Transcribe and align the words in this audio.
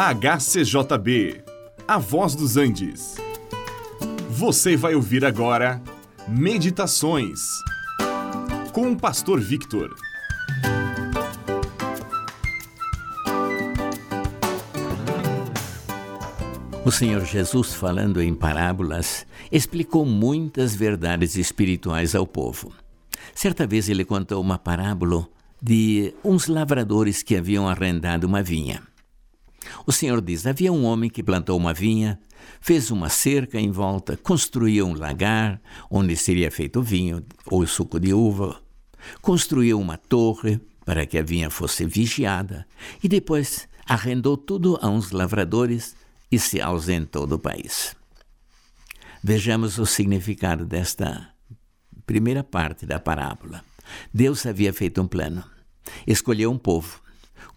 HCJB, 0.00 1.42
A 1.88 1.98
Voz 1.98 2.36
dos 2.36 2.56
Andes. 2.56 3.16
Você 4.30 4.76
vai 4.76 4.94
ouvir 4.94 5.24
agora 5.24 5.82
Meditações 6.28 7.40
com 8.72 8.92
o 8.92 8.96
Pastor 8.96 9.40
Victor. 9.40 9.92
O 16.84 16.92
Senhor 16.92 17.24
Jesus, 17.24 17.74
falando 17.74 18.22
em 18.22 18.32
parábolas, 18.32 19.26
explicou 19.50 20.06
muitas 20.06 20.76
verdades 20.76 21.34
espirituais 21.34 22.14
ao 22.14 22.24
povo. 22.24 22.72
Certa 23.34 23.66
vez 23.66 23.88
ele 23.88 24.04
contou 24.04 24.40
uma 24.40 24.58
parábola 24.58 25.26
de 25.60 26.14
uns 26.24 26.46
lavradores 26.46 27.20
que 27.20 27.34
haviam 27.34 27.68
arrendado 27.68 28.28
uma 28.28 28.44
vinha. 28.44 28.80
O 29.88 29.92
Senhor 29.92 30.20
diz: 30.20 30.46
havia 30.46 30.70
um 30.70 30.84
homem 30.84 31.08
que 31.08 31.22
plantou 31.22 31.56
uma 31.56 31.72
vinha, 31.72 32.20
fez 32.60 32.90
uma 32.90 33.08
cerca 33.08 33.58
em 33.58 33.70
volta, 33.70 34.18
construiu 34.18 34.86
um 34.86 34.92
lagar 34.92 35.58
onde 35.90 36.14
seria 36.14 36.50
feito 36.50 36.82
vinho 36.82 37.24
ou 37.46 37.66
suco 37.66 37.98
de 37.98 38.12
uva, 38.12 38.60
construiu 39.22 39.80
uma 39.80 39.96
torre 39.96 40.60
para 40.84 41.06
que 41.06 41.16
a 41.16 41.22
vinha 41.22 41.48
fosse 41.48 41.86
vigiada 41.86 42.66
e 43.02 43.08
depois 43.08 43.66
arrendou 43.86 44.36
tudo 44.36 44.78
a 44.82 44.90
uns 44.90 45.10
lavradores 45.10 45.96
e 46.30 46.38
se 46.38 46.60
ausentou 46.60 47.26
do 47.26 47.38
país. 47.38 47.96
Vejamos 49.24 49.78
o 49.78 49.86
significado 49.86 50.66
desta 50.66 51.30
primeira 52.04 52.44
parte 52.44 52.84
da 52.84 53.00
parábola. 53.00 53.64
Deus 54.12 54.44
havia 54.44 54.70
feito 54.70 55.00
um 55.00 55.08
plano, 55.08 55.42
escolheu 56.06 56.52
um 56.52 56.58
povo 56.58 57.07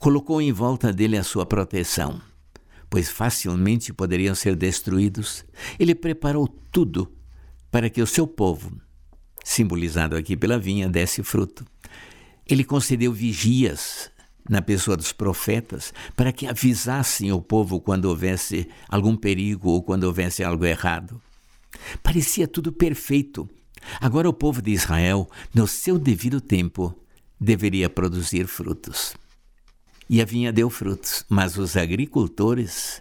colocou 0.00 0.40
em 0.40 0.50
volta 0.50 0.90
dele 0.94 1.18
a 1.18 1.22
sua 1.22 1.44
proteção, 1.44 2.22
pois 2.88 3.10
facilmente 3.10 3.92
poderiam 3.92 4.34
ser 4.34 4.56
destruídos. 4.56 5.44
Ele 5.78 5.94
preparou 5.94 6.48
tudo 6.48 7.12
para 7.70 7.90
que 7.90 8.00
o 8.00 8.06
seu 8.06 8.26
povo, 8.26 8.72
simbolizado 9.44 10.16
aqui 10.16 10.38
pela 10.38 10.58
vinha, 10.58 10.88
desse 10.88 11.22
fruto. 11.22 11.66
Ele 12.48 12.64
concedeu 12.64 13.12
vigias 13.12 14.10
na 14.48 14.62
pessoa 14.62 14.96
dos 14.96 15.12
profetas 15.12 15.92
para 16.16 16.32
que 16.32 16.46
avisassem 16.46 17.30
o 17.30 17.42
povo 17.42 17.78
quando 17.78 18.06
houvesse 18.06 18.66
algum 18.88 19.14
perigo 19.14 19.68
ou 19.68 19.82
quando 19.82 20.04
houvesse 20.04 20.42
algo 20.42 20.64
errado. 20.64 21.20
Parecia 22.02 22.48
tudo 22.48 22.72
perfeito. 22.72 23.46
Agora 24.00 24.28
o 24.30 24.32
povo 24.32 24.62
de 24.62 24.70
Israel, 24.70 25.28
no 25.54 25.68
seu 25.68 25.98
devido 25.98 26.40
tempo, 26.40 26.98
deveria 27.38 27.90
produzir 27.90 28.46
frutos. 28.46 29.14
E 30.12 30.20
a 30.20 30.24
vinha 30.24 30.52
deu 30.52 30.68
frutos, 30.68 31.24
mas 31.28 31.56
os 31.56 31.76
agricultores, 31.76 33.00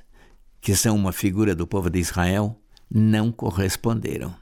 que 0.62 0.76
são 0.76 0.96
uma 0.96 1.12
figura 1.12 1.56
do 1.56 1.66
povo 1.66 1.90
de 1.90 1.98
Israel, 1.98 2.62
não 2.88 3.32
corresponderam. 3.32 4.36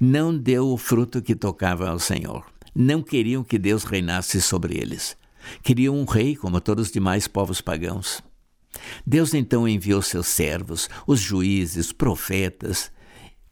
Não 0.00 0.38
deu 0.38 0.68
o 0.68 0.76
fruto 0.76 1.20
que 1.20 1.34
tocava 1.34 1.88
ao 1.90 1.98
Senhor. 1.98 2.46
Não 2.72 3.02
queriam 3.02 3.42
que 3.42 3.58
Deus 3.58 3.82
reinasse 3.82 4.40
sobre 4.40 4.78
eles. 4.78 5.16
Queriam 5.60 5.96
um 5.96 6.04
rei 6.04 6.36
como 6.36 6.60
todos 6.60 6.86
os 6.86 6.92
demais 6.92 7.26
povos 7.26 7.60
pagãos. 7.60 8.22
Deus 9.04 9.34
então 9.34 9.66
enviou 9.66 10.00
seus 10.00 10.28
servos, 10.28 10.88
os 11.04 11.18
juízes, 11.18 11.90
profetas, 11.92 12.92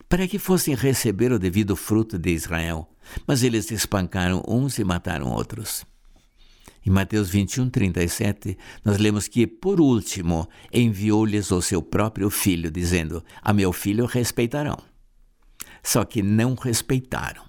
para 0.09 0.29
que 0.29 0.39
fossem 0.39 0.77
receber 0.77 1.33
o 1.33 1.39
devido 1.39 1.75
fruto 1.75 2.17
de 2.17 2.31
Israel, 2.31 2.89
mas 3.27 3.43
eles 3.43 3.73
espancaram 3.73 4.41
uns 4.47 4.79
e 4.79 4.85
mataram 4.85 5.33
outros. 5.33 5.85
Em 6.87 6.91
Mateus 6.91 7.31
21, 7.31 7.71
37, 7.71 8.59
nós 8.85 8.99
lemos 8.99 9.27
que, 9.27 9.47
por 9.47 9.81
último, 9.81 10.47
enviou-lhes 10.73 11.51
o 11.51 11.63
seu 11.63 11.81
próprio 11.81 12.29
filho, 12.29 12.71
dizendo: 12.71 13.25
A 13.41 13.53
meu 13.55 13.73
filho 13.73 14.05
respeitarão. 14.05 14.77
Só 15.83 16.05
que 16.05 16.23
não 16.23 16.55
respeitaram 16.55 17.43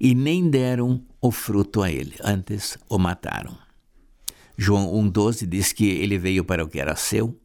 e 0.00 0.14
nem 0.14 0.50
deram 0.50 1.04
o 1.20 1.30
fruto 1.30 1.82
a 1.82 1.90
ele, 1.90 2.16
antes 2.22 2.76
o 2.88 2.98
mataram. 2.98 3.56
João 4.56 4.92
1,12 5.10 5.46
diz 5.46 5.72
que 5.72 5.86
ele 5.86 6.18
veio 6.18 6.44
para 6.44 6.64
o 6.64 6.68
que 6.68 6.80
era 6.80 6.96
seu, 6.96 7.38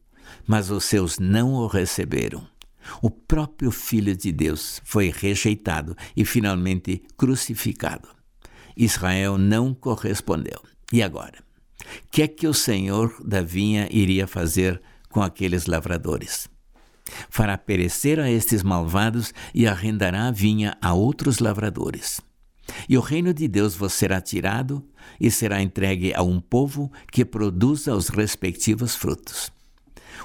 mas 0.47 0.71
os 0.71 0.85
seus 0.85 1.19
não 1.19 1.53
o 1.53 1.67
receberam. 1.67 2.47
O 3.01 3.11
próprio 3.11 3.69
Filho 3.69 4.15
de 4.15 4.31
Deus 4.31 4.81
foi 4.83 5.11
rejeitado 5.15 5.95
e 6.15 6.25
finalmente 6.25 7.03
crucificado. 7.15 8.07
Israel 8.75 9.37
não 9.37 9.73
correspondeu. 9.73 10.61
E 10.91 11.01
agora? 11.01 11.39
O 11.81 12.11
que 12.11 12.21
é 12.21 12.27
que 12.27 12.47
o 12.47 12.53
senhor 12.53 13.15
da 13.23 13.41
vinha 13.41 13.87
iria 13.89 14.27
fazer 14.27 14.81
com 15.09 15.21
aqueles 15.21 15.65
lavradores? 15.65 16.49
Fará 17.29 17.57
perecer 17.57 18.19
a 18.19 18.29
estes 18.29 18.63
malvados 18.63 19.33
e 19.53 19.67
arrendará 19.67 20.27
a 20.27 20.31
vinha 20.31 20.77
a 20.81 20.93
outros 20.93 21.39
lavradores. 21.39 22.21
E 22.87 22.97
o 22.97 23.01
reino 23.01 23.33
de 23.33 23.47
Deus 23.47 23.75
vos 23.75 23.93
será 23.93 24.21
tirado 24.21 24.85
e 25.19 25.31
será 25.31 25.61
entregue 25.61 26.13
a 26.13 26.21
um 26.21 26.39
povo 26.39 26.91
que 27.11 27.25
produza 27.25 27.93
os 27.95 28.09
respectivos 28.09 28.95
frutos. 28.95 29.51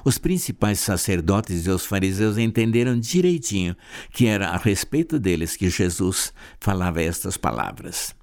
Os 0.04 0.18
principais 0.18 0.78
sacerdotes 0.78 1.66
e 1.66 1.70
os 1.70 1.86
fariseus 1.86 2.38
entenderam 2.38 2.98
direitinho 2.98 3.74
que 4.12 4.26
era 4.26 4.50
a 4.50 4.56
respeito 4.56 5.18
deles 5.18 5.56
que 5.56 5.70
Jesus 5.70 6.32
falava 6.60 7.02
estas 7.02 7.36
palavras 7.36 8.14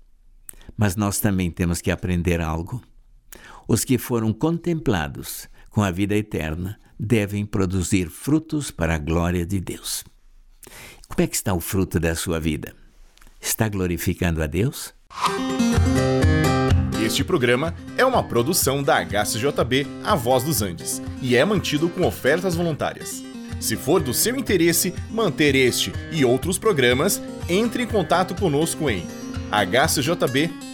mas 0.78 0.95
nós 0.95 1.19
também 1.19 1.51
temos 1.51 1.81
que 1.81 1.91
aprender 1.91 2.41
algo. 2.41 2.81
Os 3.67 3.84
que 3.85 3.97
foram 3.97 4.34
contemplados 4.34 5.47
com 5.69 5.81
a 5.81 5.91
vida 5.91 6.16
eterna 6.16 6.79
devem 7.00 7.45
produzir 7.45 8.09
frutos 8.09 8.72
para 8.72 8.95
a 8.95 9.00
glória 9.00 9.45
de 9.45 9.59
Deus. 9.59 10.03
Como 11.07 11.22
é 11.23 11.28
que 11.28 11.35
está 11.35 11.53
o 11.53 11.59
fruto 11.59 12.00
da 12.00 12.16
sua 12.16 12.39
vida? 12.39 12.73
Está 13.39 13.67
glorificando 13.67 14.41
a 14.41 14.47
Deus? 14.47 14.94
Este 17.03 17.23
programa 17.23 17.75
é 17.97 18.06
uma 18.06 18.23
produção 18.23 18.81
da 18.81 19.03
HCJB 19.03 19.85
A 20.03 20.16
Voz 20.16 20.44
dos 20.44 20.62
Andes 20.62 21.01
e 21.22 21.35
é 21.35 21.44
mantido 21.44 21.89
com 21.89 22.06
ofertas 22.06 22.56
voluntárias. 22.56 23.23
Se 23.59 23.75
for 23.75 24.01
do 24.01 24.13
seu 24.13 24.35
interesse 24.35 24.94
manter 25.12 25.56
este 25.56 25.91
e 26.12 26.23
outros 26.25 26.57
programas, 26.57 27.22
entre 27.47 27.83
em 27.83 27.88
contato 27.88 28.33
conosco 28.35 28.89
em 28.89 29.06
hcjb.com.br. 29.53 30.73